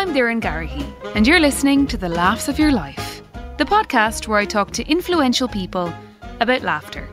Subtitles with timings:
[0.00, 3.22] I'm Doireann Garrihy, and you're listening to The Laughs of Your Life,
[3.58, 5.92] the podcast where I talk to influential people
[6.40, 7.06] about laughter.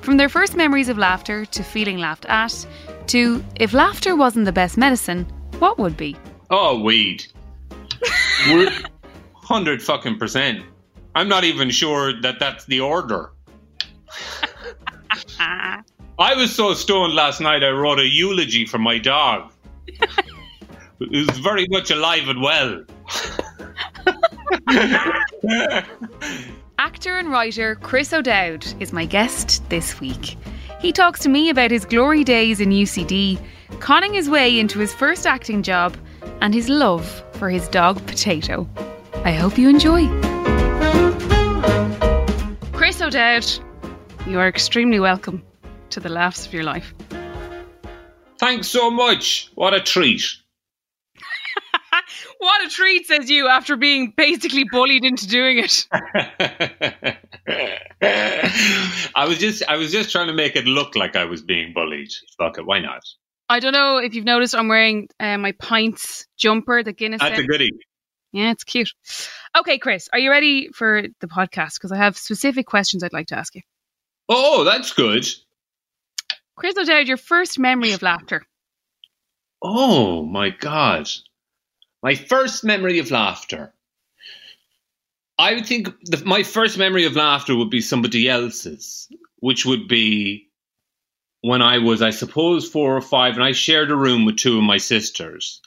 [0.00, 2.66] From their first memories of laughter to feeling laughed at,
[3.06, 5.24] to if laughter wasn't the best medicine,
[5.58, 6.18] what would be?
[6.50, 7.24] Oh, weed.
[8.50, 10.66] 100 fucking percent.
[11.14, 13.32] I'm not even sure that that's the order.
[15.38, 19.50] I was so stoned last night I wrote a eulogy for my dog.
[21.00, 22.84] was very much alive and well.
[26.78, 30.36] Actor and writer Chris O'Dowd is my guest this week.
[30.80, 33.40] He talks to me about his glory days in UCD,
[33.80, 35.96] conning his way into his first acting job,
[36.40, 38.68] and his love for his dog Potato.
[39.24, 40.06] I hope you enjoy.
[42.72, 43.46] Chris O'Dowd,
[44.26, 45.42] you are extremely welcome
[45.90, 46.92] to the laughs of your life.
[48.38, 49.50] Thanks so much.
[49.54, 50.22] What a treat.
[52.38, 55.86] What a treat, says you, after being basically bullied into doing it.
[59.14, 61.72] I was just I was just trying to make it look like I was being
[61.74, 62.10] bullied.
[62.38, 63.02] Fuck it, why not?
[63.48, 67.20] I don't know if you've noticed I'm wearing uh, my pints jumper, the Guinness.
[67.20, 67.44] That's set.
[67.44, 67.72] a goodie.
[68.32, 68.90] Yeah, it's cute.
[69.56, 71.74] Okay, Chris, are you ready for the podcast?
[71.74, 73.62] Because I have specific questions I'd like to ask you.
[74.28, 75.26] Oh, that's good.
[76.56, 78.42] Chris O'Dowd, your first memory of laughter.
[79.62, 81.08] Oh my god.
[82.04, 83.72] My first memory of laughter.
[85.38, 89.88] I would think the, my first memory of laughter would be somebody else's, which would
[89.88, 90.50] be
[91.40, 94.58] when I was, I suppose, four or five, and I shared a room with two
[94.58, 95.62] of my sisters,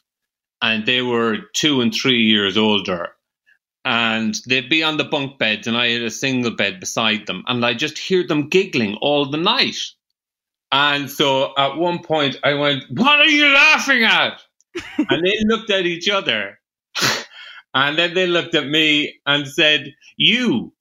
[0.62, 3.14] and they were two and three years older.
[3.84, 7.46] And they'd be on the bunk beds, and I had a single bed beside them,
[7.48, 9.80] and I just hear them giggling all the night.
[10.72, 14.44] And so at one point, I went, What are you laughing at?
[14.98, 16.60] And they looked at each other.
[17.74, 20.74] and then they looked at me and said, You.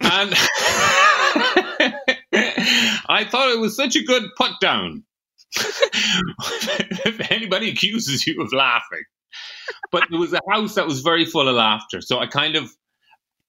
[0.00, 0.32] And
[3.08, 5.04] I thought it was such a good put down.
[7.04, 9.02] if anybody accuses you of laughing.
[9.90, 12.00] But it was a house that was very full of laughter.
[12.00, 12.70] So I kind of,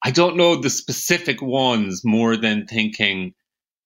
[0.04, 3.34] I don't know the specific ones more than thinking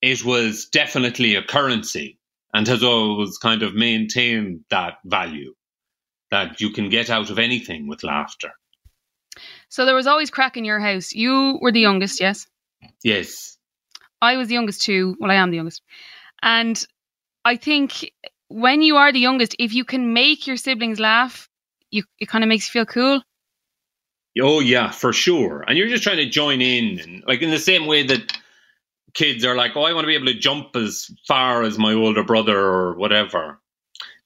[0.01, 2.19] it was definitely a currency
[2.53, 5.53] and has always kind of maintained that value
[6.31, 8.51] that you can get out of anything with laughter.
[9.69, 11.13] So there was always crack in your house.
[11.13, 12.47] You were the youngest, yes?
[13.03, 13.57] Yes.
[14.21, 15.15] I was the youngest too.
[15.19, 15.81] Well, I am the youngest.
[16.41, 16.83] And
[17.45, 18.11] I think
[18.49, 21.49] when you are the youngest, if you can make your siblings laugh,
[21.91, 23.21] you it kind of makes you feel cool.
[24.41, 25.63] Oh yeah, for sure.
[25.67, 28.37] And you're just trying to join in and like in the same way that
[29.17, 31.93] kids are like, "Oh, I want to be able to jump as far as my
[31.93, 33.59] older brother or whatever."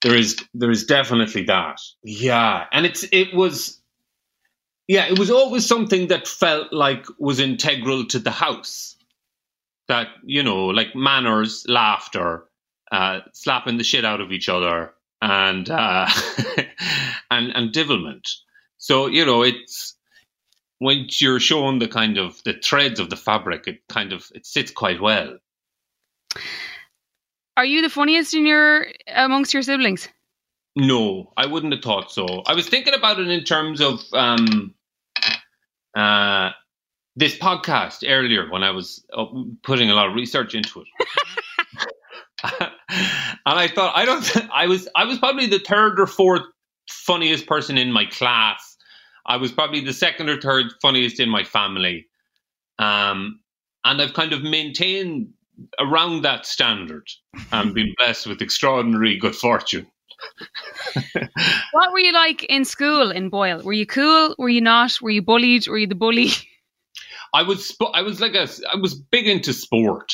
[0.02, 1.80] There is there is definitely that.
[2.04, 3.82] Yeah, and it's it was
[4.92, 8.98] yeah, it was always something that felt like was integral to the house.
[9.88, 12.44] That, you know, like manners, laughter,
[12.92, 16.08] uh, slapping the shit out of each other and uh,
[17.32, 18.28] and and divilment.
[18.80, 19.96] So, you know, it's
[20.82, 24.48] when you're shown the kind of the threads of the fabric, it kind of it
[24.48, 25.38] sits quite well.
[27.56, 30.10] Are you the funniest in your amongst your siblings?
[30.76, 32.26] No, I wouldn't have thought so.
[32.48, 34.74] I was thinking about it in terms of um,
[35.96, 36.50] uh,
[37.16, 39.26] this podcast earlier when I was uh,
[39.62, 40.88] putting a lot of research into it.
[42.60, 42.72] and
[43.46, 44.50] I thought I don't.
[44.52, 46.46] I was I was probably the third or fourth
[46.90, 48.71] funniest person in my class.
[49.26, 52.08] I was probably the second or third funniest in my family,
[52.80, 53.40] um,
[53.84, 55.34] and I've kind of maintained
[55.80, 57.08] around that standard
[57.52, 59.88] and been blessed with extraordinary good fortune.
[61.72, 63.62] what were you like in school in Boyle?
[63.64, 64.36] Were you cool?
[64.38, 65.02] Were you not?
[65.02, 65.68] Were you bullied?
[65.68, 66.30] Were you the bully?
[67.34, 70.14] I was I was like a I was big into sport.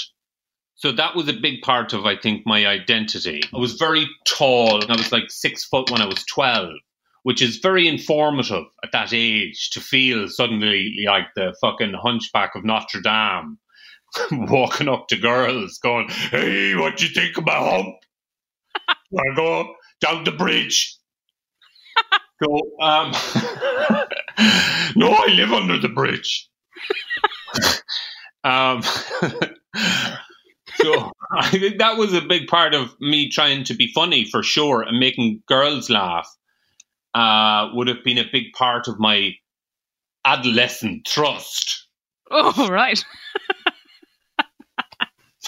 [0.76, 3.42] So that was a big part of, I think, my identity.
[3.52, 4.84] I was very tall.
[4.88, 6.70] I was like six foot when I was 12,
[7.28, 12.64] which is very informative at that age to feel suddenly like the fucking hunchback of
[12.64, 13.58] Notre Dame
[14.32, 17.96] walking up to girls going, Hey, what you think about hump?
[19.20, 20.98] I go down the bridge.
[22.42, 23.12] go, um,
[24.96, 26.50] no, I live under the bridge.
[28.46, 28.82] um,
[30.76, 34.44] so I think that was a big part of me trying to be funny for
[34.44, 36.34] sure and making girls laugh.
[37.18, 39.32] Uh, would have been a big part of my
[40.24, 41.88] adolescent trust.
[42.30, 43.04] Oh right.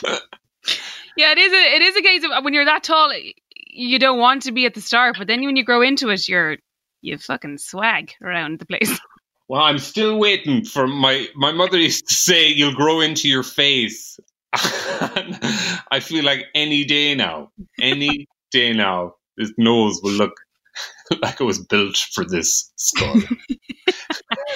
[0.03, 1.53] yeah, it is.
[1.53, 3.13] A, it is a case of when you're that tall,
[3.53, 6.27] you don't want to be at the start, but then when you grow into it,
[6.27, 6.57] you're
[7.01, 8.99] you fucking swag around the place.
[9.47, 13.41] Well, I'm still waiting for my my mother used to say you'll grow into your
[13.41, 14.19] face.
[14.53, 17.51] I feel like any day now,
[17.81, 20.33] any day now, this nose will look
[21.21, 23.15] like it was built for this skull.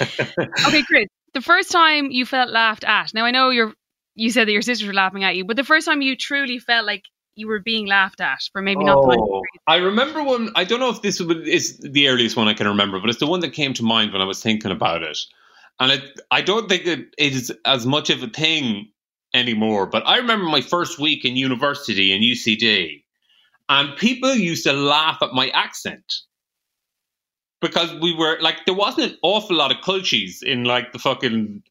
[0.66, 1.08] okay, great.
[1.32, 3.12] The first time you felt laughed at.
[3.14, 3.72] Now I know you're
[4.14, 6.58] you said that your sisters were laughing at you, but the first time you truly
[6.58, 7.02] felt like
[7.34, 8.98] you were being laughed at for maybe not.
[8.98, 10.50] Oh, I remember one.
[10.54, 13.26] I don't know if this is the earliest one I can remember, but it's the
[13.26, 15.18] one that came to mind when I was thinking about it.
[15.80, 18.92] And it, I don't think it is as much of a thing
[19.34, 19.86] anymore.
[19.86, 23.02] But I remember my first week in university in UCD,
[23.68, 26.04] and people used to laugh at my accent
[27.64, 31.62] because we were like there wasn't an awful lot of cultures in like the fucking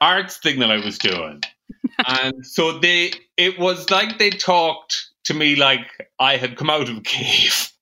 [0.00, 1.42] arts thing that I was doing.
[2.06, 6.88] and so they it was like they talked to me like I had come out
[6.90, 7.72] of a cave.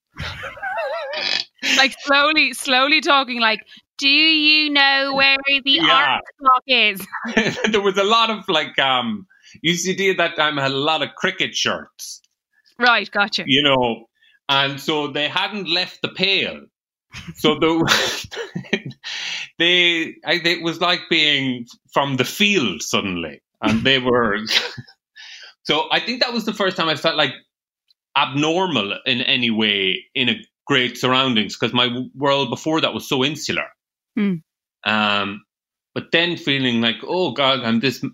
[1.76, 3.60] like slowly, slowly talking like,
[3.98, 5.92] do you know where the yeah.
[5.92, 7.06] art clock is?
[7.72, 9.26] there was a lot of like um
[9.66, 12.22] UCD at that time had a lot of cricket shirts.
[12.78, 13.42] Right, gotcha.
[13.46, 14.06] You know,
[14.48, 16.60] and so they hadn't left the pale.
[17.36, 18.92] So the
[19.58, 24.38] they, I, it was like being from the field suddenly, and they were.
[25.62, 27.32] so I think that was the first time I felt like
[28.16, 33.24] abnormal in any way in a great surroundings because my world before that was so
[33.24, 33.66] insular.
[34.18, 34.42] Mm.
[34.84, 35.44] Um,
[35.94, 38.04] but then feeling like, oh God, I'm this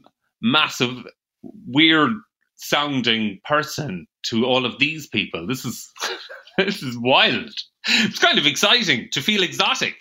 [0.40, 0.94] massive,
[1.42, 2.12] weird
[2.56, 5.46] sounding person to all of these people.
[5.46, 5.90] This is
[6.58, 7.52] this is wild.
[7.86, 9.96] It's kind of exciting to feel exotic.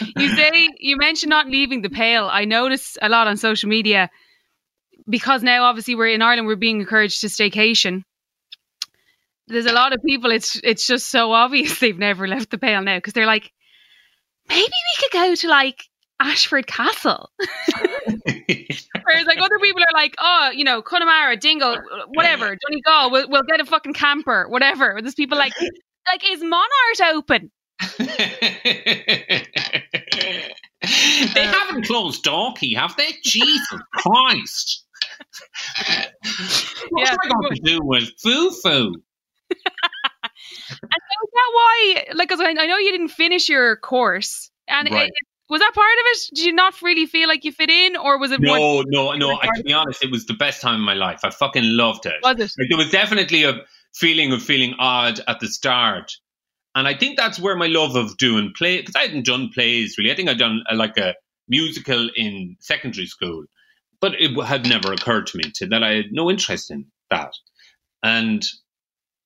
[0.16, 2.28] you say you mentioned not leaving the pale.
[2.30, 4.10] I notice a lot on social media
[5.08, 8.04] because now obviously we're in Ireland, we're being encouraged to staycation.
[9.48, 10.30] There's a lot of people.
[10.30, 13.50] It's it's just so obvious they've never left the pale now because they're like,
[14.48, 15.84] maybe we could go to like
[16.20, 17.30] Ashford Castle.
[18.24, 21.76] Whereas like other people are like, oh, you know, Connemara, Dingle,
[22.08, 24.98] whatever, Donegal, we'll, we'll get a fucking camper, whatever.
[25.00, 25.52] There's people like,
[26.10, 27.50] like, is Monart open?
[31.34, 33.14] they haven't closed Dalkey, have they?
[33.24, 34.84] Jesus Christ.
[36.90, 38.94] what yeah, I going to do with foo-foo?
[39.50, 39.58] and
[40.70, 45.08] so is that why, like, cause I know you didn't finish your course, and right.
[45.08, 45.12] it,
[45.48, 46.36] was that part of it?
[46.36, 48.40] Did you not really feel like you fit in, or was it?
[48.40, 49.38] No, no, no.
[49.40, 51.20] I, to be honest, it was the best time of my life.
[51.24, 52.14] I fucking loved it.
[52.22, 52.52] Was it?
[52.58, 53.60] Like, there was definitely a
[53.94, 56.12] feeling of feeling odd at the start,
[56.74, 59.96] and I think that's where my love of doing play because I hadn't done plays
[59.98, 60.10] really.
[60.10, 61.14] I think I'd done a, like a
[61.48, 63.44] musical in secondary school,
[64.00, 67.32] but it had never occurred to me to, that I had no interest in that.
[68.02, 68.44] And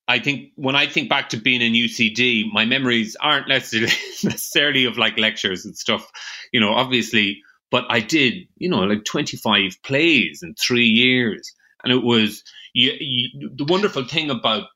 [0.09, 3.93] I think when I think back to being in UCD, my memories aren't necessarily
[4.25, 6.11] necessarily of like lectures and stuff,
[6.53, 11.53] you know, obviously, but I did, you know, like 25 plays in three years.
[11.87, 12.43] And it was
[12.75, 14.69] you, you, the wonderful thing about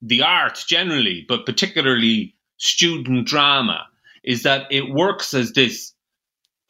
[0.00, 3.86] the art generally, but particularly student drama,
[4.22, 5.92] is that it works as this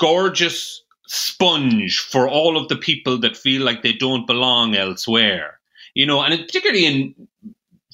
[0.00, 5.60] gorgeous sponge for all of the people that feel like they don't belong elsewhere
[5.94, 7.28] you know, and particularly in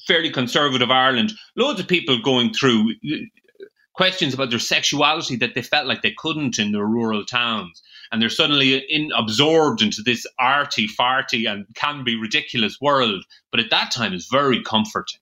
[0.05, 3.17] fairly conservative Ireland, loads of people going through uh,
[3.93, 7.81] questions about their sexuality that they felt like they couldn't in their rural towns.
[8.11, 13.23] And they're suddenly in, absorbed into this arty, farty, and can be ridiculous world.
[13.51, 15.21] But at that time, it's very comforting.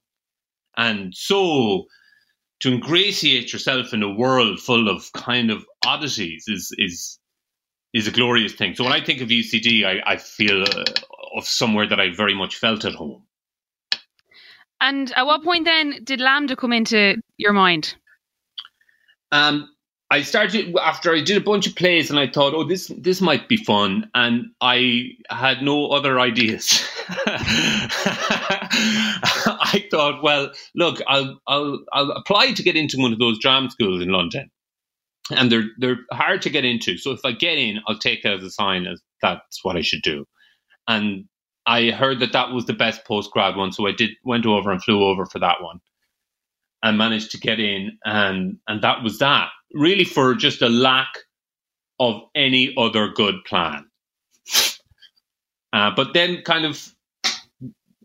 [0.76, 1.86] And so
[2.62, 7.20] to ingratiate yourself in a world full of kind of oddities is is
[7.94, 8.76] is a glorious thing.
[8.76, 10.84] So when I think of UCD, I, I feel uh,
[11.36, 13.26] of somewhere that I very much felt at home.
[14.80, 17.96] And at what point then did LAMDA come into your mind?
[19.32, 19.70] Um,
[20.12, 23.22] I started after I did a bunch of plays, and I thought, "Oh, this this
[23.22, 26.84] might be fun," and I had no other ideas.
[27.28, 27.90] I
[29.92, 34.02] thought, "Well, look, I'll I'll I'll apply to get into one of those drama schools
[34.02, 34.50] in London,
[35.32, 36.98] and they're they're hard to get into.
[36.98, 39.82] So if I get in, I'll take that as a sign as that's what I
[39.82, 40.26] should do."
[40.90, 41.26] and
[41.68, 44.72] I heard that that was the best post grad one, so I did went over
[44.72, 45.82] and flew over for that one,
[46.84, 49.50] and managed to get in, and and that was that.
[49.74, 51.10] Really, for just a lack
[52.00, 53.86] of any other good plan.
[55.72, 56.94] Uh, but then, kind of,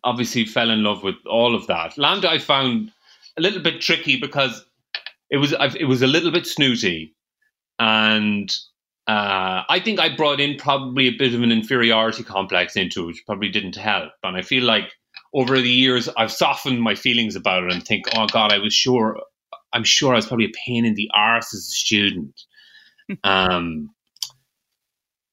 [0.02, 1.96] obviously, fell in love with all of that.
[1.96, 2.92] Land I found
[3.38, 4.64] a little bit tricky because
[5.30, 7.14] it was it was a little bit snooty,
[7.78, 8.54] and
[9.06, 13.06] uh, I think I brought in probably a bit of an inferiority complex into it,
[13.06, 14.12] which probably didn't help.
[14.22, 14.92] And I feel like
[15.32, 18.72] over the years, I've softened my feelings about it and think, oh God, I was
[18.72, 19.20] sure
[19.74, 22.40] I'm sure I was probably a pain in the arse as a student.
[23.24, 23.90] um,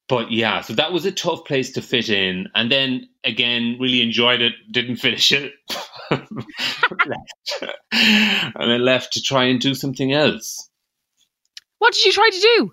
[0.08, 2.48] but yeah, so that was a tough place to fit in.
[2.54, 5.54] And then again, really enjoyed it, didn't finish it.
[6.10, 6.20] and
[7.92, 10.68] then left to try and do something else.
[11.78, 12.72] What did you try to do?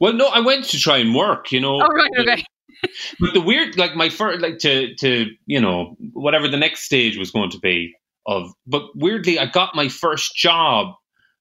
[0.00, 1.80] Well, no, I went to try and work, you know.
[1.82, 2.44] Oh, right, okay.
[3.20, 7.18] but the weird, like my first, like to, to, you know, whatever the next stage
[7.18, 7.94] was going to be
[8.26, 10.94] of, but weirdly, I got my first job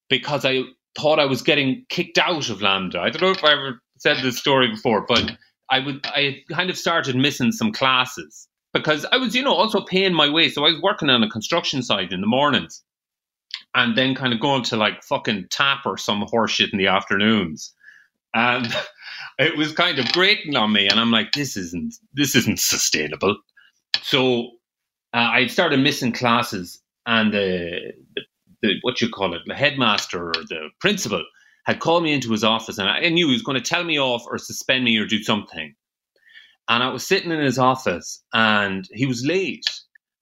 [0.10, 0.64] because I
[0.98, 2.98] thought I was getting kicked out of LAMDA.
[2.98, 5.32] I don't know if I ever said this story before, but
[5.70, 9.82] I would I kind of started missing some classes because I was, you know, also
[9.82, 10.50] paying my way.
[10.50, 12.84] So I was working on a construction site in the mornings
[13.76, 17.74] and then kind of going to like fucking tap or some horseshit in the afternoons.
[18.34, 18.74] And
[19.40, 20.88] it was kind of grating on me.
[20.88, 23.38] And I'm like, this isn't this isn't sustainable.
[24.02, 24.52] So
[25.14, 28.22] uh, I started missing classes and the, the,
[28.62, 31.24] the what you call it, the headmaster or the principal
[31.66, 34.00] had called me into his office and I knew he was going to tell me
[34.00, 35.76] off or suspend me or do something.
[36.70, 39.66] And I was sitting in his office and he was late.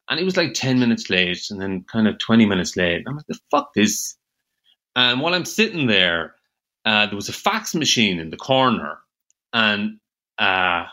[0.10, 3.04] And he was like 10 minutes late and then kind of 20 minutes late.
[3.06, 4.16] I'm like, the fuck this?
[4.96, 6.36] And while I'm sitting there,
[6.86, 9.00] uh, there was a fax machine in the corner
[9.52, 10.00] and
[10.40, 10.86] uh,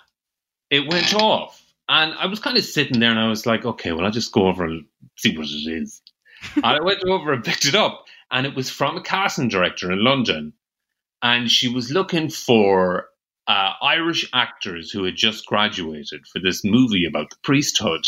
[0.70, 1.63] it went off.
[1.88, 4.33] And I was kind of sitting there and I was like, okay, well, I'll just
[4.33, 4.87] go over and
[5.17, 6.00] see what it is.
[6.57, 9.93] and I went over and picked it up and it was from a casting director
[9.93, 10.53] in London,
[11.23, 13.07] and she was looking for
[13.47, 18.03] uh, Irish actors who had just graduated for this movie about the priesthood,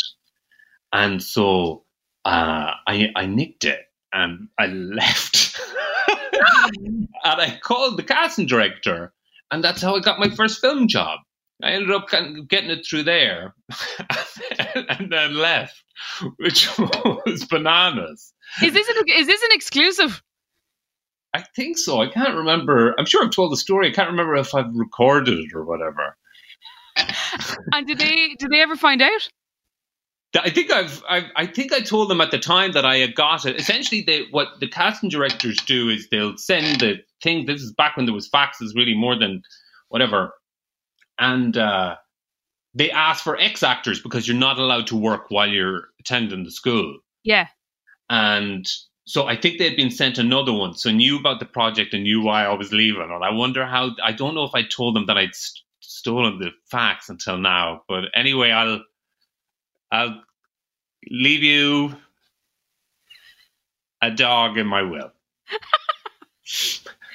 [0.91, 1.85] and so
[2.25, 3.79] uh, I I nicked it
[4.13, 5.59] and I left,
[6.83, 9.13] and I called the casting director,
[9.49, 11.19] and that's how I got my first film job.
[11.63, 13.55] I ended up getting it through there,
[14.89, 15.83] and then left,
[16.37, 18.33] which was bananas.
[18.63, 20.21] Is this an, is this an exclusive?
[21.33, 22.01] I think so.
[22.01, 22.95] I can't remember.
[22.97, 23.89] I'm sure I've told the story.
[23.89, 26.15] I can't remember if I've recorded it or whatever.
[27.73, 29.29] and did they did they ever find out?
[30.39, 33.15] I think I've, I've, i think I told them at the time that I had
[33.15, 33.55] got it.
[33.55, 37.45] Essentially, they, what the casting directors do is they'll send the thing.
[37.45, 39.41] This is back when there was faxes, really more than
[39.87, 40.33] whatever,
[41.19, 41.95] and uh,
[42.73, 46.51] they ask for ex actors because you're not allowed to work while you're attending the
[46.51, 46.99] school.
[47.23, 47.47] Yeah,
[48.09, 48.67] and
[49.05, 52.21] so I think they'd been sent another one, so knew about the project and knew
[52.21, 53.09] why I was leaving.
[53.09, 53.95] And I wonder how.
[54.03, 57.83] I don't know if I told them that I'd st- stolen the fax until now.
[57.87, 58.83] But anyway, I'll
[59.91, 60.21] I'll
[61.09, 61.95] leave you
[64.01, 65.11] a dog in my will.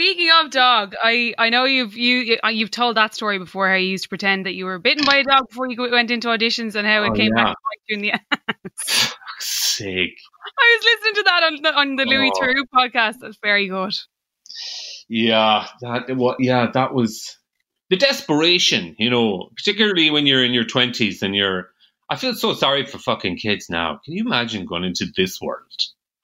[0.00, 3.74] Speaking of dog, I, I know you've you uh, you've told that story before how
[3.74, 6.28] you used to pretend that you were bitten by a dog before you went into
[6.28, 7.44] auditions and how it oh, came yeah.
[7.44, 8.72] back to you in the end
[9.40, 10.18] sake.
[10.58, 12.40] I was listening to that on the, on the Louis oh.
[12.40, 13.16] Theroux podcast.
[13.20, 13.92] That's very good.
[15.10, 16.38] Yeah, that what?
[16.40, 17.36] Yeah, that was
[17.90, 18.96] the desperation.
[18.98, 21.68] You know, particularly when you're in your twenties and you're.
[22.08, 24.00] I feel so sorry for fucking kids now.
[24.02, 25.68] Can you imagine going into this world?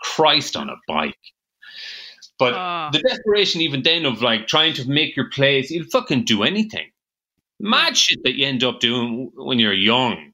[0.01, 1.19] Christ on a bike.
[2.39, 2.89] But oh.
[2.93, 6.91] the desperation, even then, of like trying to make your place, you'll fucking do anything.
[7.59, 10.33] Mad shit that you end up doing when you're young.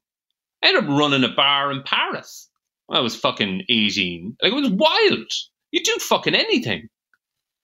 [0.61, 2.49] I ended up running a bar in Paris.
[2.91, 4.37] I was fucking 18.
[4.41, 5.31] Like, it was wild.
[5.71, 6.89] You do fucking anything.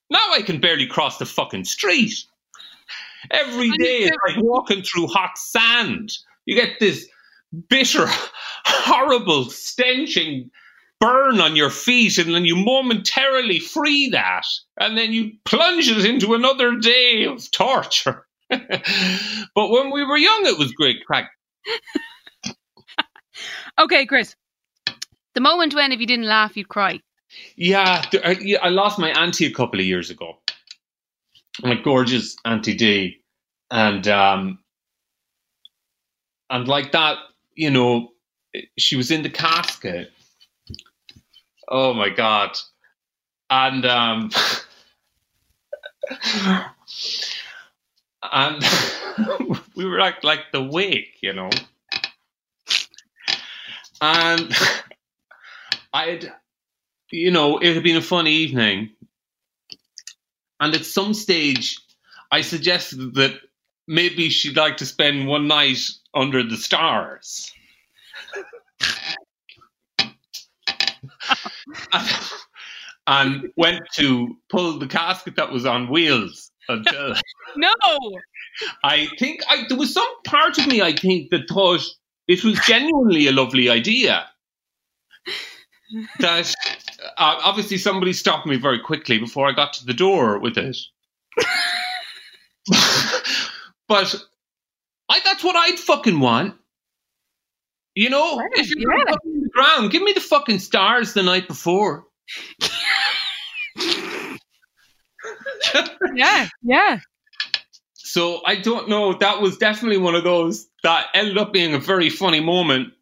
[0.09, 2.23] Now I can barely cross the fucking street.
[3.31, 6.11] Every day it's like walking through hot sand.
[6.45, 7.07] You get this
[7.69, 8.05] bitter,
[8.65, 10.49] horrible, stenching
[10.99, 14.45] burn on your feet, and then you momentarily free that,
[14.77, 18.25] and then you plunge it into another day of torture.
[18.49, 21.31] but when we were young, it was great crack.
[23.79, 24.35] okay, Chris.
[25.35, 26.99] The moment when, if you didn't laugh, you'd cry.
[27.55, 28.03] Yeah,
[28.61, 30.39] I lost my auntie a couple of years ago.
[31.61, 33.21] My gorgeous auntie D,
[33.69, 34.59] and um,
[36.49, 37.17] and like that,
[37.53, 38.09] you know,
[38.77, 40.11] she was in the casket.
[41.69, 42.57] Oh my god!
[43.49, 44.31] And um,
[48.23, 48.63] and
[49.75, 51.49] we were like like the wake, you know,
[54.01, 54.55] and
[55.93, 56.31] I'd,
[57.11, 58.91] you know, it had been a fun evening.
[60.59, 61.79] And at some stage,
[62.31, 63.33] I suggested that
[63.87, 65.79] maybe she'd like to spend one night
[66.13, 67.53] under the stars.
[73.07, 77.15] and, went to pull the casket that was on wheels until.
[77.55, 77.73] no!
[78.83, 81.81] I think I, there was some part of me, I think, that thought
[82.27, 84.27] it was genuinely a lovely idea
[86.19, 86.53] that
[87.17, 90.77] uh, obviously somebody stopped me very quickly before I got to the door with it.
[93.87, 94.15] but
[95.09, 96.55] I that's what I'd fucking want.
[97.95, 99.15] You know, Yeah, if you're yeah.
[99.49, 102.05] The ground, give me the fucking stars the night before.
[106.15, 106.99] Yeah, yeah.
[107.93, 109.13] So I don't know.
[109.13, 112.93] That was definitely one of those that ended up being a very funny moment.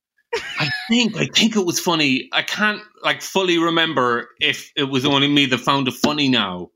[0.60, 2.28] I think I think it was funny.
[2.34, 6.70] I can't like fully remember if it was only me that found it funny now.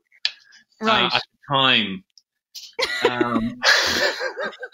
[0.80, 1.04] uh, Right.
[1.14, 2.04] at the time.
[3.08, 3.60] Um,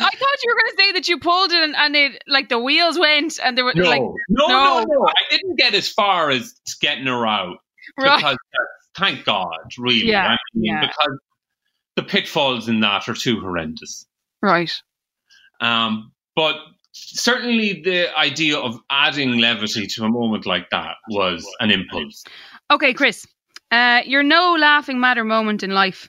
[0.00, 2.48] I thought you were going to say that you pulled it and, and it like
[2.48, 4.84] the wheels went and there were no, like no, no, no.
[4.84, 7.58] no, I didn't get as far as getting her out
[7.98, 8.16] right.
[8.16, 8.64] because uh,
[8.98, 10.06] thank God, really.
[10.06, 10.80] Yeah, I mean, yeah.
[10.82, 11.18] because
[11.96, 14.06] the pitfalls in that are too horrendous.
[14.42, 14.72] Right.
[15.60, 16.56] Um, but
[16.92, 22.24] certainly the idea of adding levity to a moment like that was an impulse.
[22.70, 23.26] Okay, Chris.
[23.70, 26.08] Uh, your no laughing matter moment in life.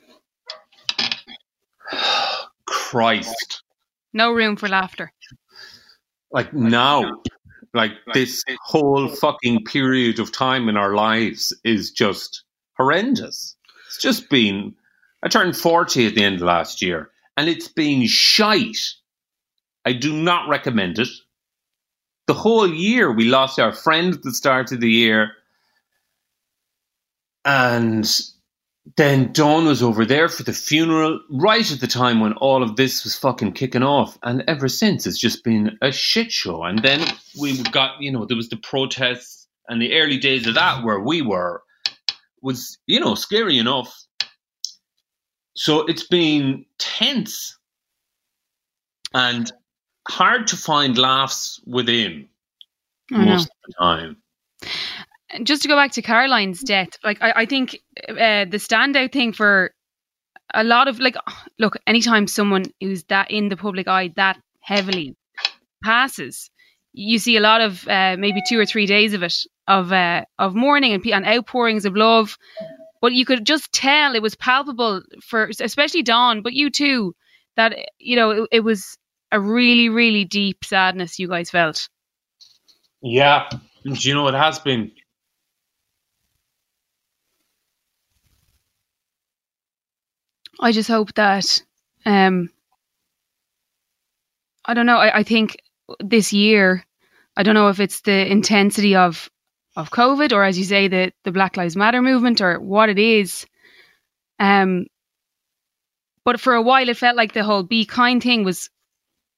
[2.66, 3.64] Christ.
[4.14, 5.12] No room for laughter.
[6.32, 7.22] Like now,
[7.74, 12.44] like this whole fucking period of time in our lives is just
[12.78, 13.56] horrendous.
[13.88, 14.76] It's just been,
[15.24, 18.78] I turned 40 at the end of last year and it's been shite.
[19.86, 21.10] I do not recommend it.
[22.28, 25.32] The whole year we lost our friend at the start of the year.
[27.46, 28.08] And
[28.98, 32.76] then Dawn was over there for the funeral right at the time when all of
[32.76, 34.18] this was fucking kicking off.
[34.24, 36.64] And ever since, it's just been a shit show.
[36.64, 37.06] And then
[37.40, 41.00] we got, you know, there was the protests and the early days of that where
[41.00, 41.62] we were
[42.42, 43.96] was, you know, scary enough.
[45.56, 47.58] So it's been tense
[49.14, 49.52] and
[50.08, 52.30] hard to find laughs within
[53.12, 54.18] most of the time.
[55.44, 59.34] Just to go back to Caroline's death, like I, I think uh, the standout thing
[59.34, 59.72] for
[60.54, 61.16] a lot of like,
[61.60, 65.16] look, anytime someone who's that in the public eye that heavily
[65.84, 66.50] passes,
[66.94, 69.36] you see a lot of uh, maybe two or three days of it
[69.68, 72.38] of uh, of mourning and, and outpourings of love.
[73.02, 77.16] But you could just tell it was palpable for especially Dawn, but you too,
[77.56, 78.98] that you know it, it was
[79.32, 81.88] a really really deep sadness you guys felt.
[83.02, 83.48] Yeah.
[83.84, 84.92] Do you know it has been?
[90.60, 91.64] I just hope that
[92.06, 92.50] um
[94.66, 95.58] I don't know, I, I think
[96.00, 96.86] this year
[97.38, 99.30] I don't know if it's the intensity of
[99.76, 103.00] of COVID or as you say the the Black Lives Matter movement or what it
[103.00, 103.46] is.
[104.40, 104.88] Um
[106.26, 108.70] but for a while it felt like the whole be kind thing was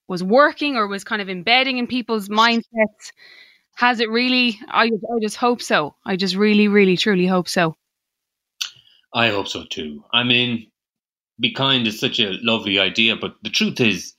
[0.07, 3.13] was working or was kind of embedding in people's mindsets.
[3.75, 4.59] Has it really?
[4.67, 5.95] I I just hope so.
[6.05, 7.75] I just really, really, truly hope so.
[9.13, 10.03] I hope so too.
[10.13, 10.70] I mean,
[11.41, 14.13] be kind is such a lovely idea, but the truth is,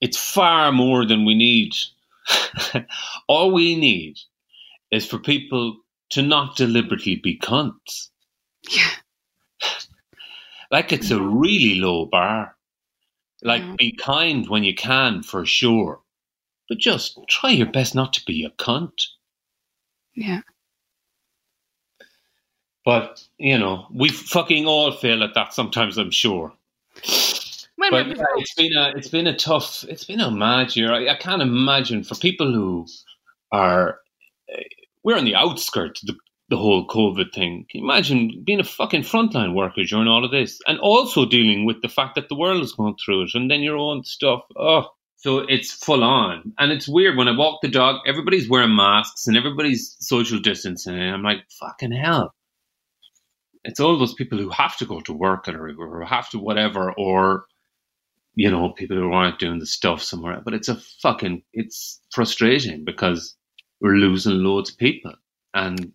[0.00, 1.74] it's far more than we need.
[3.28, 4.18] All we need
[4.90, 5.78] is for people
[6.10, 8.10] to not deliberately be cunts.
[8.70, 8.90] Yeah.
[10.70, 12.56] Like it's a really low bar.
[13.42, 13.74] Like Yeah.
[13.78, 16.00] be kind when you can, for sure.
[16.68, 19.08] But just try your best not to be a cunt.
[20.14, 20.40] Yeah.
[22.84, 26.52] But, you know, we fucking all fail at that sometimes, I'm sure.
[27.76, 30.92] When but yeah, it's been a it's been a tough it's been a mad year.
[30.92, 32.86] I, I can't imagine for people who
[33.50, 33.98] are
[34.52, 34.62] uh,
[35.02, 36.14] we're on the outskirts of the,
[36.50, 37.66] the whole COVID thing.
[37.68, 41.66] Can you imagine being a fucking frontline worker during all of this, and also dealing
[41.66, 44.42] with the fact that the world is going through it, and then your own stuff.
[44.56, 48.02] Oh, so it's full on, and it's weird when I walk the dog.
[48.06, 52.32] Everybody's wearing masks and everybody's social distancing, and I'm like, fucking hell.
[53.64, 56.92] It's all those people who have to go to work or who have to whatever,
[56.92, 57.46] or
[58.36, 60.40] you know, people who aren't doing the stuff somewhere.
[60.44, 63.36] But it's a fucking, it's frustrating because
[63.80, 65.14] we're losing loads of people.
[65.54, 65.92] And,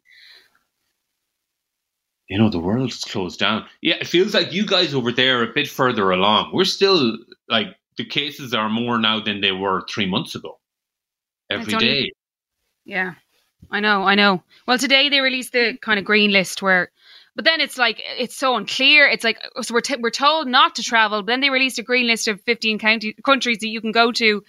[2.30, 3.66] you know, the world's closed down.
[3.82, 6.52] Yeah, it feels like you guys over there are a bit further along.
[6.54, 7.18] We're still,
[7.50, 10.60] like, the cases are more now than they were three months ago.
[11.50, 12.12] Every day.
[12.86, 13.16] Yeah,
[13.70, 14.44] I know, I know.
[14.66, 16.92] Well, today they released the kind of green list where,
[17.40, 19.08] but then it's like it's so unclear.
[19.08, 21.84] It's like so we're t- we're told not to travel, but then they released a
[21.84, 24.44] green list of fifteen county countries that you can go to,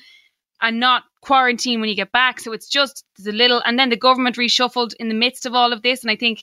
[0.61, 2.41] and not quarantine when you get back.
[2.41, 5.73] So it's just a little, and then the government reshuffled in the midst of all
[5.73, 6.43] of this, and I think,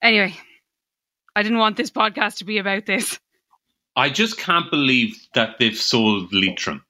[0.00, 0.32] anyway,
[1.34, 3.18] I didn't want this podcast to be about this.
[3.96, 6.84] I just can't believe that they've sold Leitrim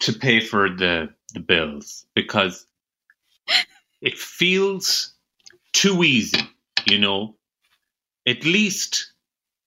[0.00, 2.66] to pay for the, the bills because
[4.00, 5.11] it feels
[5.72, 6.40] too easy,
[6.86, 7.36] you know.
[8.26, 9.12] At least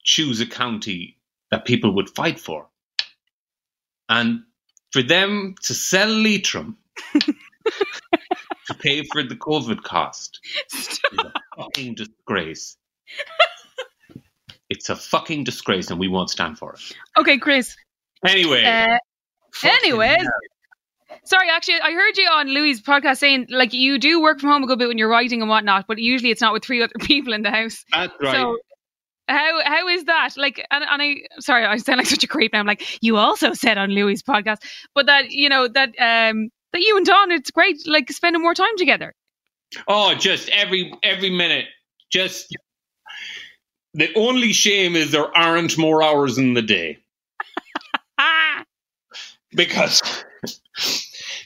[0.04, 1.18] choose a county
[1.52, 2.68] that people would fight for.
[4.08, 4.44] And
[4.92, 6.78] for them to sell Leitrim
[7.20, 10.40] to pay for the COVID cost
[10.74, 12.78] is a fucking disgrace.
[14.70, 16.82] It's a fucking disgrace, and we won't stand for it.
[17.18, 17.76] Okay, Chris.
[18.26, 18.64] Anyway.
[18.64, 18.98] Uh,
[19.64, 20.18] anyways.
[20.18, 20.32] hell.
[21.26, 24.64] Sorry, actually, I heard you on Louis' podcast saying like you do work from home
[24.64, 26.94] a good bit when you're writing and whatnot, but usually it's not with three other
[27.00, 27.84] people in the house.
[27.92, 28.32] that's right.
[28.34, 28.58] So
[29.28, 30.32] how how is that?
[30.38, 32.60] Like, and, and I sorry, I sound like such a creep now.
[32.60, 34.58] I'm like, you also said on Louis' podcast,
[34.94, 38.54] but that you know that um that you and Dawn, it's great, like spending more
[38.54, 39.14] time together.
[39.88, 41.66] oh, just every every minute.
[42.12, 42.56] Just
[43.96, 47.00] the only shame is there aren't more hours in the day.
[49.56, 50.02] Because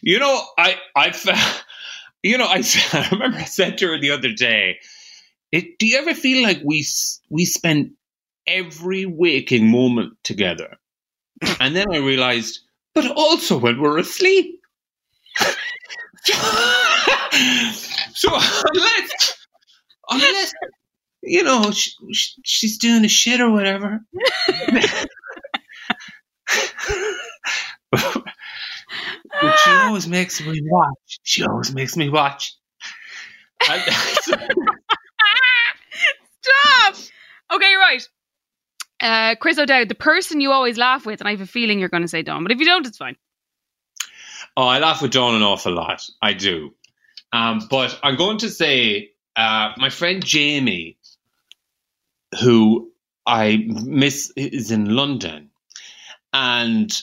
[0.02, 1.36] you know I I fa-
[2.24, 4.80] you know I, I remember I said to her the other day.
[5.52, 6.86] It, do you ever feel like we
[7.30, 7.92] we spend
[8.46, 10.78] every waking moment together,
[11.60, 12.60] and then I realized,
[12.94, 14.56] but also when we're asleep.
[18.14, 18.32] so
[18.74, 19.38] unless
[20.10, 20.54] unless
[21.24, 24.02] you know sh sh she's doing a shit or whatever.
[29.42, 31.20] But she always makes me watch.
[31.24, 32.56] She always makes me watch.
[33.64, 33.86] Stop.
[37.52, 38.08] Okay, right.
[39.02, 41.90] Uh, Chris O'Dowd, the person you always laugh with, and I have a feeling you're
[41.90, 43.16] going to say Dawn, but if you don't, it's fine.
[44.58, 46.04] oh, I laugh with Dawn an awful lot.
[46.22, 46.74] I do.
[47.32, 50.98] Um, but I'm going to say uh, my friend Jamie,
[52.42, 52.92] who
[53.26, 55.50] I miss, is in London,
[56.34, 57.02] and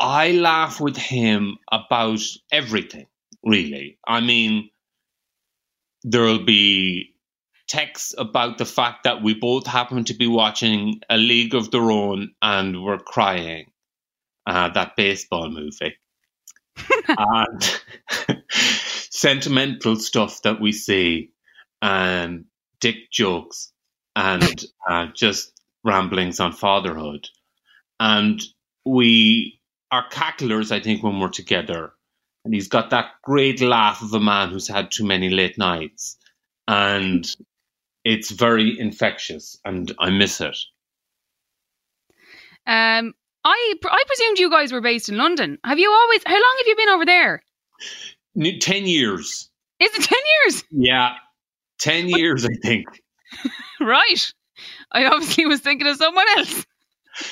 [0.00, 2.20] I laugh with him about
[2.52, 3.06] everything.
[3.44, 4.70] Really, I mean,
[6.04, 7.14] there'll be
[7.68, 11.90] texts about the fact that we both happen to be watching A League of Their
[11.90, 13.70] Own and we're crying.
[14.46, 15.96] Uh, that baseball movie.
[17.08, 17.80] and
[18.50, 21.30] sentimental stuff that we see,
[21.82, 22.46] and
[22.80, 23.72] dick jokes,
[24.16, 25.52] and uh, just
[25.84, 27.28] ramblings on fatherhood.
[28.00, 28.42] And
[28.84, 29.57] we
[29.90, 31.92] are cacklers, I think, when we're together.
[32.44, 36.16] And he's got that great laugh of a man who's had too many late nights.
[36.66, 37.28] And
[38.04, 40.56] it's very infectious, and I miss it.
[42.66, 45.58] Um, I I presumed you guys were based in London.
[45.64, 46.22] Have you always?
[46.26, 47.42] How long have you been over there?
[48.38, 49.50] N- 10 years.
[49.80, 50.64] Is it ten years?
[50.70, 51.14] Yeah.
[51.80, 52.86] 10 years, I think.
[53.80, 54.32] Right.
[54.90, 56.66] I obviously was thinking of someone else.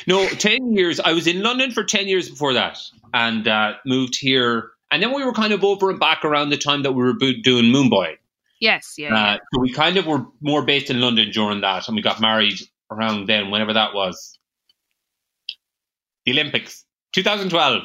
[0.07, 1.01] No, 10 years.
[1.01, 2.79] I was in London for 10 years before that
[3.15, 4.71] and uh, moved here.
[4.91, 7.15] And then we were kind of over and back around the time that we were
[7.15, 8.19] doing Moone Boy.
[8.61, 9.11] Yes, yeah.
[9.11, 9.35] yeah.
[9.35, 11.89] Uh, so we kind of were more based in London during that.
[11.89, 12.59] And we got married
[12.91, 14.39] around then, whenever that was.
[16.25, 17.83] The Olympics, 2012.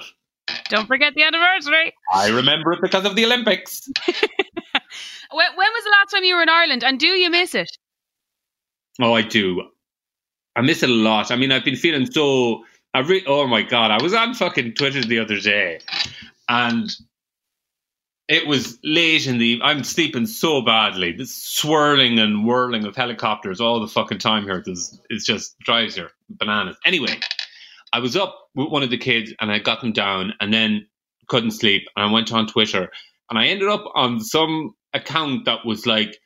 [0.69, 1.93] Don't forget the anniversary.
[2.11, 3.87] I remember it because of the Olympics.
[5.31, 7.71] When, when was the last time you were in Ireland, and do you miss it?
[9.01, 9.63] Oh, I do.
[10.55, 11.31] I miss it a lot.
[11.31, 12.63] I mean, I've been feeling so.
[12.93, 13.91] I re- oh my god!
[13.91, 15.79] I was on fucking Twitter the other day,
[16.49, 16.91] and
[18.27, 19.61] it was late in the.
[19.63, 21.13] I'm sleeping so badly.
[21.13, 24.61] This swirling and whirling of helicopters all the fucking time here.
[24.65, 26.77] This it just drives you bananas.
[26.85, 27.19] Anyway,
[27.93, 30.87] I was up with one of the kids and I got them down, and then
[31.27, 32.91] couldn't sleep, and I went on Twitter,
[33.29, 36.17] and I ended up on some account that was like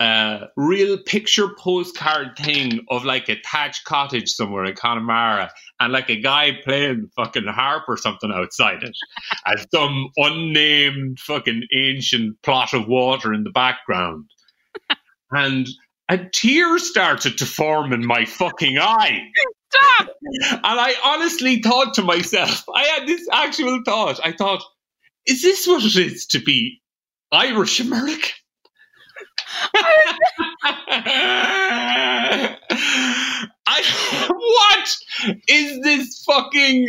[0.00, 6.08] a real picture postcard thing of like a thatched cottage somewhere in Connemara and like
[6.08, 8.96] a guy playing fucking harp or something outside it
[9.46, 14.30] and some unnamed fucking ancient plot of water in the background.
[15.30, 15.68] And
[16.08, 19.20] a tear started to form in my fucking eye.
[19.70, 20.08] Stop.
[20.50, 24.20] And I honestly thought to myself, I had this actual thought.
[24.24, 24.62] I thought,
[25.26, 26.80] is this what it is to be
[27.30, 28.30] Irish American?
[33.66, 33.82] I,
[34.28, 34.96] what
[35.48, 36.88] is this fucking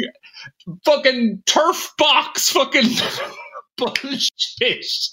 [0.86, 2.90] fucking turf box fucking
[3.78, 4.30] bullshit?
[4.62, 5.10] it's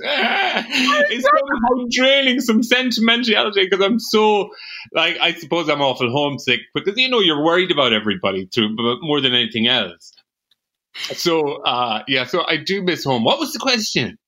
[1.25, 4.51] somehow draining some sentimentality because I'm so
[4.93, 8.99] like I suppose I'm awful homesick because you know you're worried about everybody too, but
[9.01, 10.13] more than anything else.
[10.95, 13.25] So uh yeah, so I do miss home.
[13.25, 14.19] What was the question?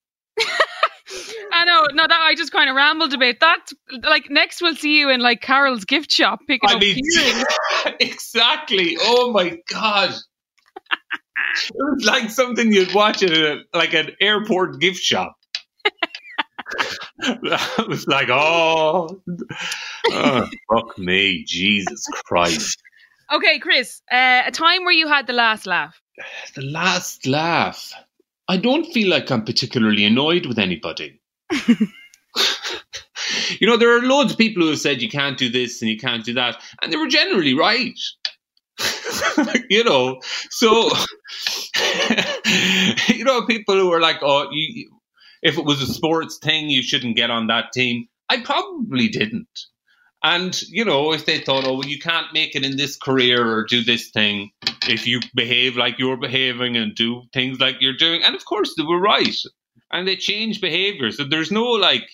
[1.59, 1.87] I know.
[1.93, 3.41] No, that I just kind of rambled a bit.
[3.41, 3.67] That
[4.03, 6.99] like next we'll see you in like Carroll's gift shop picking I up mean,
[8.01, 8.97] exactly.
[9.01, 10.11] Oh my god.
[10.91, 15.35] It was like something you'd watch at a, like an airport gift shop.
[17.19, 19.21] that was like, oh,
[20.11, 22.81] oh, fuck me, Jesus Christ.
[23.33, 26.01] Okay, Chris, uh, a time where you had the last laugh.
[26.55, 27.93] The last laugh.
[28.47, 31.18] I don't feel like I'm particularly annoyed with anybody.
[33.61, 35.91] you know, there are loads of people who have said you can't do this and
[35.91, 37.99] you can't do that, and they were generally right.
[39.71, 40.91] you know, so
[43.09, 44.91] you know, people who are like, "Oh, you,
[45.43, 49.49] if it was a sports thing, you shouldn't get on that team." I probably didn't.
[50.23, 53.47] And, you know, if they thought, oh, well, you can't make it in this career
[53.47, 54.51] or do this thing
[54.89, 58.23] if you behave like you're behaving and do things like you're doing.
[58.25, 59.37] And of course, they were right.
[59.91, 61.17] And they change behaviors.
[61.17, 62.09] So there's no like,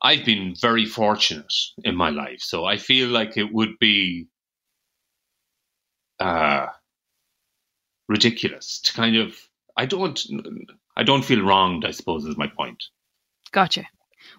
[0.00, 2.40] I've been very fortunate in my life.
[2.40, 4.28] So I feel like it would be
[6.20, 6.66] uh,
[8.08, 9.36] ridiculous to kind of,
[9.76, 10.20] I don't,
[10.96, 12.82] I don't feel wronged, I suppose, is my point.
[13.50, 13.84] Gotcha.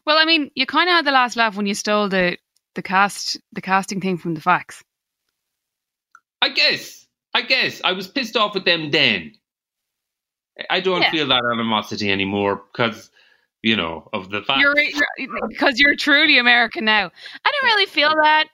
[0.06, 2.38] Well, I mean, you kind of had the last laugh when you stole the
[2.76, 4.84] the cast the casting thing from the fax.
[6.42, 7.08] I guess.
[7.34, 9.34] I guess I was pissed off with them then.
[10.70, 11.12] I don't Yeah.
[11.12, 13.10] feel that animosity anymore because
[13.62, 14.60] you know of the fact.
[14.62, 17.12] You're, you're because you're truly American now.
[17.46, 18.46] I don't really feel that.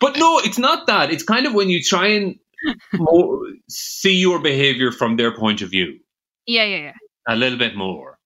[0.00, 1.10] But no, it's not that.
[1.10, 2.38] It's kind of when you try and
[2.92, 5.98] more, see your behavior from their point of view
[6.46, 6.92] Yeah, yeah, yeah.
[7.26, 8.18] a little bit more,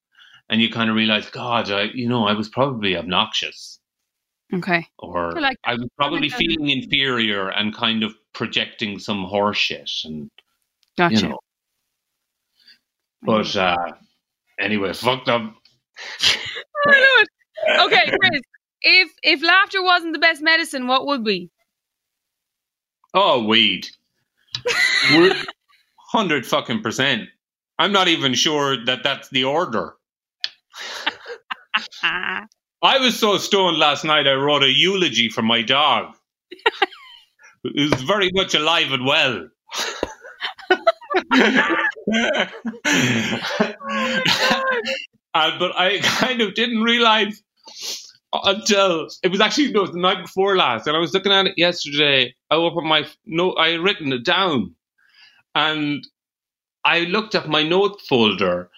[0.49, 3.79] and you kind of realize, God, I, you know, I was probably obnoxious,
[4.53, 4.87] Okay.
[4.99, 10.29] or I like I was probably feeling inferior and kind of projecting some horseshit, and
[10.97, 11.15] Gotcha.
[11.15, 11.39] you know.
[13.25, 13.93] But uh,
[14.59, 15.41] anyway, fucked up.
[16.87, 18.41] okay, Chris.
[18.81, 21.49] If if laughter wasn't the best medicine, what would be?
[23.13, 23.87] Oh, weed.
[26.11, 27.29] Hundred fucking percent.
[27.79, 29.95] I'm not even sure that that's the order.
[32.03, 34.27] I was so stoned last night.
[34.27, 36.13] I wrote a eulogy for my dog.
[37.63, 39.47] Was very much alive and well.
[45.35, 47.43] Uh, but I kind of didn't realize
[48.31, 51.45] until it was actually no, was the night before last, and I was looking at
[51.45, 52.33] it yesterday.
[52.49, 53.55] I opened my note.
[53.59, 54.73] I had written it down,
[55.53, 56.07] and
[56.85, 58.69] I looked at my note folder,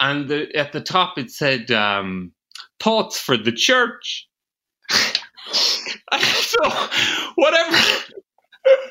[0.00, 2.32] and the, at the top it said um,
[2.80, 4.26] "Thoughts for the Church."
[4.90, 6.70] so
[7.36, 7.76] whatever.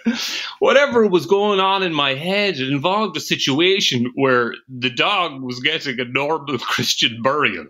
[0.59, 5.59] Whatever was going on in my head, it involved a situation where the dog was
[5.59, 7.67] getting a normal Christian burial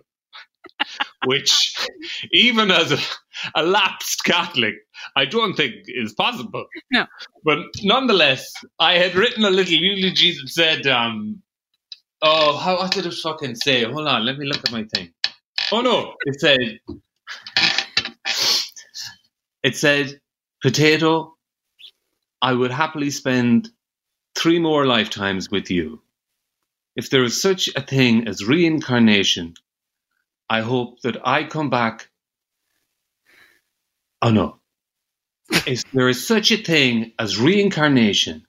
[1.26, 1.76] which
[2.32, 2.98] even as a,
[3.56, 4.76] a lapsed Catholic,
[5.16, 6.66] I don't think is possible.
[6.92, 7.06] No.
[7.44, 11.42] But nonetheless, I had written a little eulogy that said, um,
[12.22, 13.84] oh, how, what did it fucking say?
[13.84, 15.14] Hold on, let me look at my thing.
[15.72, 16.80] Oh no, it said,
[19.64, 20.20] it said,
[20.62, 21.36] potato,
[22.42, 23.70] I would happily spend
[24.36, 26.02] three more lifetimes with you.
[26.96, 29.56] If there is such a thing as reincarnation,
[30.50, 32.10] I hope that I come back.
[34.22, 34.60] Oh no.
[35.66, 38.46] if there is such a thing as reincarnation,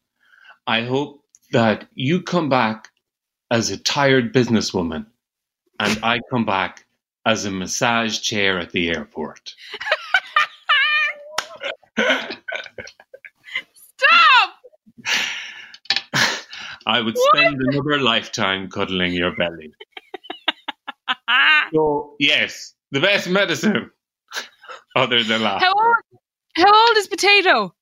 [0.66, 2.88] I hope that you come back
[3.50, 5.06] as a tired businesswoman
[5.80, 6.86] and I come back
[7.24, 9.54] as a massage chair at the airport.
[13.96, 14.54] Stop!
[16.88, 19.72] I would spend another lifetime cuddling your belly.
[21.74, 23.90] So, yes, the best medicine,
[24.96, 25.66] other than laughter.
[25.66, 25.96] How old?
[26.56, 27.74] How old is Potato?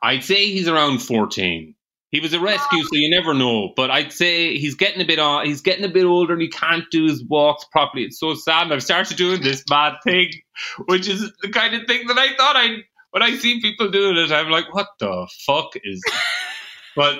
[0.00, 1.74] I'd say he's around 14.
[2.10, 3.72] He was a rescue, so you never know.
[3.74, 5.46] But I'd say he's getting a bit on.
[5.46, 8.04] He's getting a bit older, and he can't do his walks properly.
[8.04, 8.64] It's so sad.
[8.64, 10.30] And I've started doing this bad thing,
[10.86, 12.76] which is the kind of thing that I thought I.
[13.10, 16.02] When I see people doing it, I'm like, what the fuck is?
[16.96, 17.18] but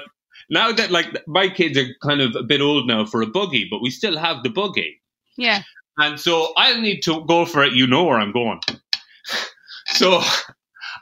[0.53, 3.67] now that like my kids are kind of a bit old now for a buggy,
[3.71, 5.01] but we still have the buggy.
[5.39, 5.63] Yeah.
[5.97, 7.73] And so I'll need to go for it.
[7.73, 8.61] You know where I'm going.
[9.95, 10.23] So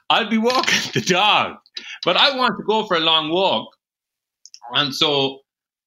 [0.08, 1.56] I'll be walking the dog,
[2.04, 3.68] but I want to go for a long walk.
[4.72, 5.40] And so,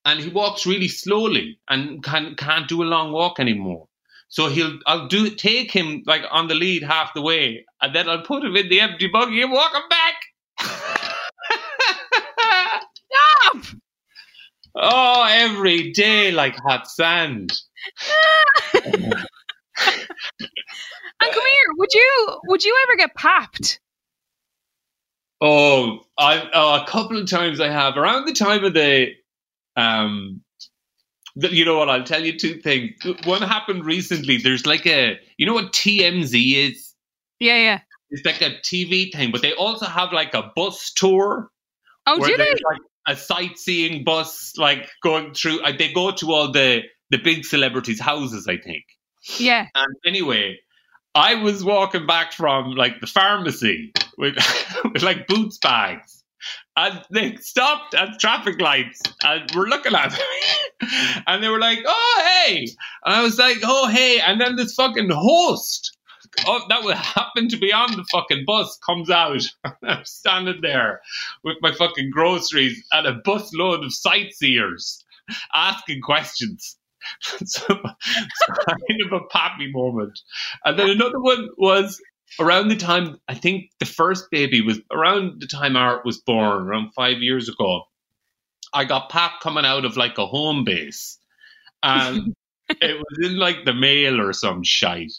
[0.05, 3.87] and he walks really slowly and can, can't do a long walk anymore.
[4.29, 8.07] So he'll, I'll do take him like on the lead half the way, and then
[8.07, 10.15] I'll put him in the empty buggy and walk him back.
[13.43, 13.57] Stop!
[14.75, 17.53] Oh, every day like hot sand.
[21.21, 21.69] And come here.
[21.77, 23.79] Would you would you ever get papped?
[25.41, 29.09] Oh, I oh, a couple of times I have around the time of the
[29.75, 30.41] um
[31.35, 31.89] You know what?
[31.89, 32.91] I'll tell you two things.
[33.25, 34.37] One happened recently.
[34.37, 36.93] There's like a, you know what TMZ is?
[37.39, 37.79] Yeah, yeah.
[38.11, 41.49] It's like a TV thing, but they also have like a bus tour.
[42.05, 42.51] Oh, do they?
[42.51, 45.61] Like a sightseeing bus, like going through.
[45.61, 48.83] Uh, they go to all the the big celebrities' houses, I think.
[49.37, 49.67] Yeah.
[49.75, 50.57] And anyway,
[51.15, 54.35] I was walking back from like the pharmacy with,
[54.93, 56.23] with like boots bags.
[56.75, 60.89] And they stopped at traffic lights and were looking at me.
[61.27, 62.67] And they were like, oh, hey.
[63.05, 64.19] And I was like, oh, hey.
[64.19, 65.92] And then this fucking host,
[66.45, 69.43] oh, that would happen to be on the fucking bus, comes out.
[69.83, 71.01] I'm standing there
[71.43, 75.03] with my fucking groceries and a bus load of sightseers
[75.53, 76.77] asking questions.
[77.45, 80.19] so kind of a pappy moment.
[80.63, 82.01] And then another one was
[82.39, 86.63] around the time I think the first baby was around the time Art was born,
[86.63, 87.83] around five years ago.
[88.73, 91.17] I got pap coming out of like a Homebase,
[91.83, 92.33] and
[92.69, 95.13] it was in like the mail or some shite.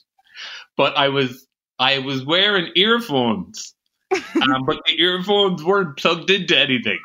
[0.77, 1.47] But I was
[1.79, 3.75] I was wearing earphones,
[4.13, 6.99] um, but the earphones weren't plugged into anything.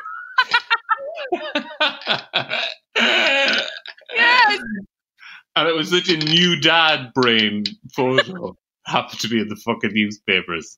[4.16, 4.60] Yes.
[5.56, 8.56] And it was such a new dad brain photo.
[8.86, 10.78] Happened to be in the fucking newspapers.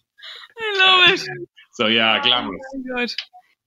[0.58, 1.30] I love it.
[1.74, 2.62] So yeah, glamorous.
[2.74, 3.08] Oh my.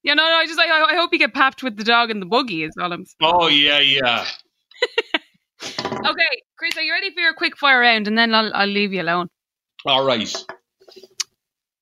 [0.02, 0.34] Yeah, no, no.
[0.34, 2.64] I just like I, I hope you get papped with the dog and the buggy.
[2.64, 3.04] Is all I'm.
[3.04, 3.32] saying.
[3.32, 4.26] Oh yeah, yeah.
[5.78, 8.08] Okay, Chris, are you ready for your quick fire round?
[8.08, 9.28] And then I'll I'll leave you alone.
[9.86, 10.32] All right.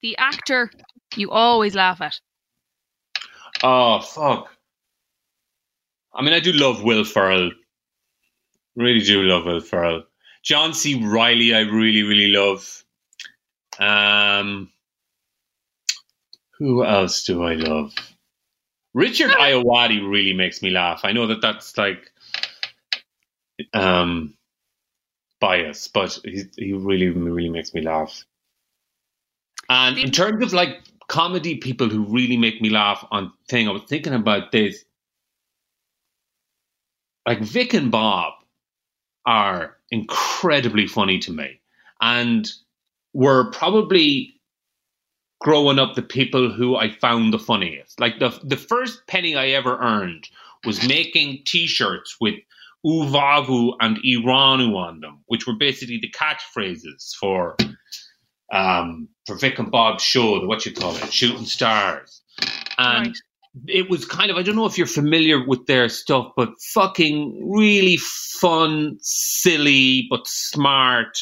[0.02, 0.70] The actor
[1.16, 2.18] you always laugh at.
[3.62, 4.48] Oh fuck.
[6.14, 7.50] I mean, I do love Will Ferrell.
[8.76, 10.04] Really do love Will Ferrell.
[10.42, 11.02] John C.
[11.02, 12.84] Reilly, I really, really love.
[13.78, 14.70] Um,
[16.58, 17.94] who else do I love?
[18.94, 21.00] Richard Ayoade really makes me laugh.
[21.04, 22.11] I know that that's like
[23.74, 24.34] um
[25.40, 28.24] bias, but he he really, really makes me laugh.
[29.68, 33.72] And in terms of like comedy people who really make me laugh on thing, I
[33.72, 34.84] was thinking about this.
[37.26, 38.32] Like Vic and Bob
[39.26, 41.60] are incredibly funny to me.
[42.00, 42.50] And
[43.12, 44.34] were probably
[45.40, 48.00] growing up the people who I found the funniest.
[48.00, 50.28] Like the the first penny I ever earned
[50.64, 52.34] was making t-shirts with
[52.84, 57.56] Uvavu and Eranu on them, which were basically the catchphrases for
[58.52, 62.22] um for Vic and Bob's show, the what you call it, Shooting Stars.
[62.78, 63.16] And Right.
[63.66, 67.50] it was kind of I don't know if you're familiar with their stuff, but fucking
[67.50, 71.18] really fun, silly, but smart,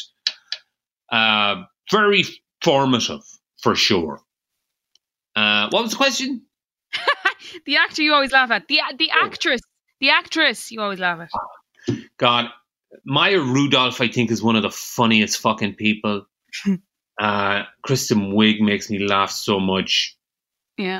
[1.11, 2.23] uh, very
[2.63, 3.21] formative
[3.61, 4.21] for sure.
[5.35, 6.43] Uh, what was the question?
[7.65, 8.67] The actor you always laugh at.
[8.67, 9.61] The the actress.
[10.01, 11.19] The actress you always laugh
[11.87, 11.95] at.
[12.17, 12.47] God,
[13.05, 16.25] Maya Rudolph, I think, is one of the funniest fucking people.
[17.21, 20.17] uh, Kristen Wiig makes me laugh so much.
[20.77, 20.97] Yeah.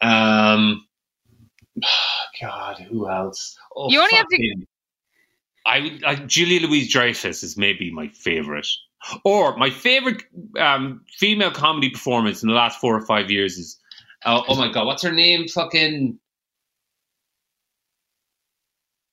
[0.00, 0.84] Um,
[2.40, 3.56] God, who else?
[3.74, 4.66] Oh, You only have to- fucking-
[5.68, 8.68] I would like Julia Louis-Dreyfus is maybe my favorite,
[9.24, 10.22] or my favorite
[10.60, 13.76] um, female comedy performance in the last four or five years is.
[14.24, 15.48] Oh, oh my God, what's her name?
[15.48, 16.20] Fucking.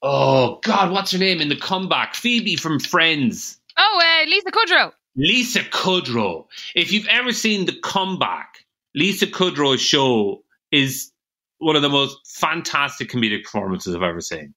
[0.06, 2.14] Oh God, what's her name in the comeback?
[2.14, 3.58] Phoebe from Friends.
[3.78, 4.92] Oh, uh, Lisa Kudrow.
[5.16, 6.46] Lisa Kudrow.
[6.76, 11.12] If you've ever seen the comeback, Lisa Kudrow's show is
[11.60, 14.54] one of the most fantastic comedic performances I've ever seen.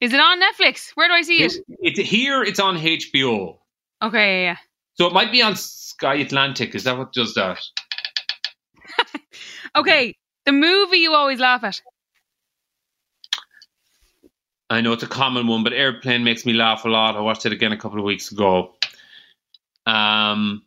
[0.00, 0.92] Is it on Netflix?
[0.94, 1.52] Where do I see it?
[1.80, 2.42] It's here.
[2.42, 3.58] It's on HBO,
[4.00, 4.56] Okay, yeah,
[4.94, 6.74] so it might be on Sky Atlantic.
[6.74, 7.58] Is that what does that?
[9.76, 11.82] Okay, the movie you always laugh at.
[14.70, 17.16] I know it's a common one, but Airplane makes me laugh a lot.
[17.16, 18.74] I watched it again a couple of weeks ago.
[19.86, 20.62] Um.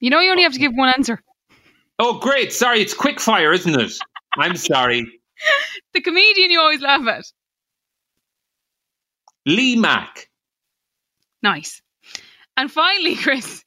[0.00, 1.22] You know you only have to give one answer.
[1.98, 2.52] Oh, great!
[2.52, 3.92] Sorry, it's quick fire, isn't it?
[4.36, 5.06] I'm sorry.
[5.92, 7.24] The comedian you always laugh at.
[9.44, 10.30] Lee Mack.
[11.42, 11.82] Nice.
[12.56, 13.64] And finally, Chris,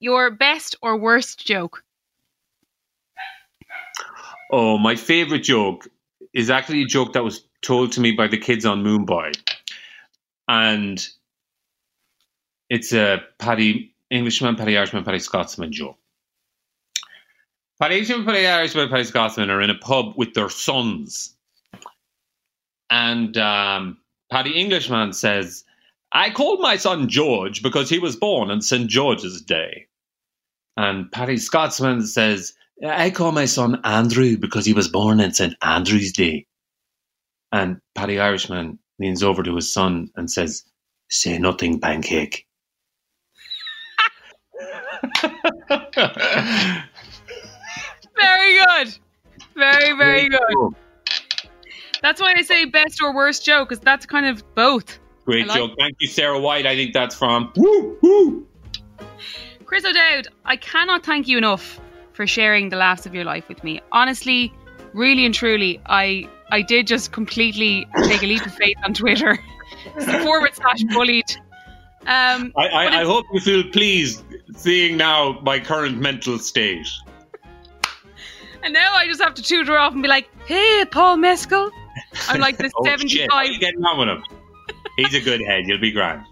[0.00, 1.84] your best or worst joke.
[4.50, 5.88] Oh, my favorite joke
[6.34, 9.32] is actually a joke that was told to me by the kids on Moone Boy.
[10.48, 11.06] And
[12.68, 15.98] it's a Paddy Englishman, Paddy Irishman, Paddy Scotsman joke.
[17.80, 21.34] Paddy Englishman, Paddy Irishman, Paddy Scotsman are in a pub with their sons.
[22.90, 23.98] And um,
[24.30, 25.64] Paddy Englishman says,
[26.12, 28.88] I called my son George because he was born on St.
[28.88, 29.86] George's Day.
[30.76, 32.54] And Paddy Scotsman says,
[32.84, 35.54] I call my son Andrew because he was born on St.
[35.62, 36.46] Andrew's Day.
[37.52, 40.64] And Paddy Irishman leans over to his son and says,
[41.08, 42.46] Say nothing, pancake.
[48.16, 48.98] Very good.
[49.54, 50.74] Very, very good.
[52.00, 54.98] That's why I say best or worst joke, because that's kind of both.
[55.24, 55.72] Great like- joke.
[55.78, 56.66] Thank you, Sarah White.
[56.66, 57.52] I think that's from.
[57.56, 58.46] Woo, woo.
[59.66, 61.80] Chris O'Dowd, I cannot thank you enough
[62.12, 63.80] for sharing the laughs of your life with me.
[63.92, 64.52] Honestly,
[64.92, 69.38] really and truly, I I did just completely take a leap of faith on Twitter.
[70.22, 71.30] forward slash bullied.
[72.02, 74.22] Um, I, I, I hope you feel pleased
[74.56, 76.86] seeing now my current mental state.
[78.62, 81.70] and now I just have to tutor off and be like, "Hey, Paul Mescal."
[82.28, 83.30] I'm like the Oh, shit.
[83.30, 83.46] Are 75.
[83.46, 84.22] you getting on with him?
[84.96, 85.64] He's a good head.
[85.66, 86.22] You'll be grand.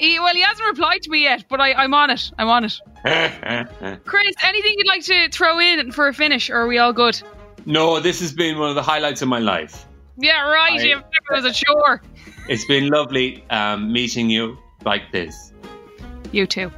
[0.00, 2.30] He, well, he hasn't replied to me yet, but I, I'm on it.
[2.38, 2.80] I'm on it.
[4.04, 7.20] Chris, anything you'd like to throw in for a finish, or are we all good?
[7.66, 9.84] no, this has been one of the highlights of my life.
[10.16, 10.80] Yeah, right.
[10.80, 12.00] I- was a chore.
[12.48, 15.52] It's been lovely um, meeting you like this.
[16.32, 16.72] You too.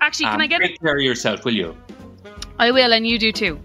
[0.00, 0.60] Actually, can Um, I get?
[0.60, 1.74] Take care of yourself, will you?
[2.58, 3.58] I will, and you do too.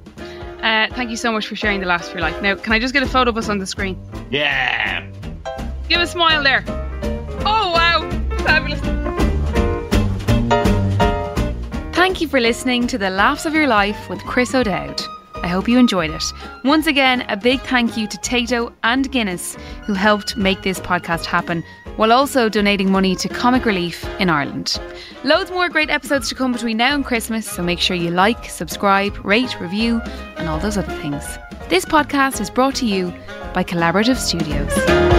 [0.63, 2.41] Uh, thank you so much for sharing the last of your life.
[2.41, 3.99] Now, can I just get a photo of us on the screen?
[4.31, 5.05] Yeah.
[5.89, 6.63] Give a smile there.
[7.45, 7.71] Oh
[8.49, 8.79] fabulous.
[11.95, 15.01] Thank you for listening to the Laughs of Your Life with Chris O'Dowd.
[15.35, 16.23] I hope you enjoyed it.
[16.65, 21.25] Once again, a big thank you to Tato and Guinness who helped make this podcast
[21.25, 21.63] happen
[21.95, 24.79] while also donating money to Comic Relief in Ireland.
[25.23, 28.45] Loads more great episodes to come between now and Christmas, so make sure you like,
[28.45, 30.01] subscribe, rate, review,
[30.37, 31.23] and all those other things.
[31.69, 33.13] This podcast is brought to you
[33.53, 35.18] by Collaborative Studios.